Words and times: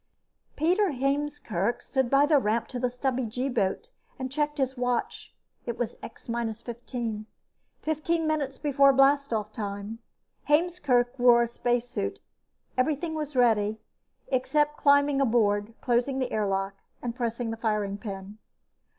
Pieter 0.55 0.89
Heemskerk 0.93 1.79
stood 1.79 2.09
by 2.09 2.25
the 2.25 2.39
ramp 2.39 2.67
to 2.69 2.79
the 2.79 2.89
stubby 2.89 3.27
G 3.27 3.47
boat 3.49 3.87
and 4.17 4.31
checked 4.31 4.57
his 4.57 4.75
watch. 4.75 5.31
It 5.67 5.77
was 5.77 5.95
X 6.01 6.27
minus 6.27 6.59
fifteen 6.59 7.27
fifteen 7.83 8.25
minutes 8.25 8.57
before 8.57 8.93
blastoff 8.93 9.53
time. 9.53 9.99
Heemskerk 10.49 11.19
wore 11.19 11.43
a 11.43 11.47
spacesuit. 11.47 12.19
Everything 12.79 13.13
was 13.13 13.35
ready, 13.35 13.79
except 14.29 14.75
climbing 14.75 15.21
aboard, 15.21 15.75
closing 15.81 16.17
the 16.17 16.31
airlock 16.31 16.73
and 17.03 17.13
pressing 17.15 17.51
the 17.51 17.55
firing 17.57 17.99
pin. 17.99 18.39